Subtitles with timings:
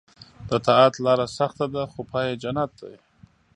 [0.49, 2.95] د طاعت لاره سخته ده خو پای یې جنت دی.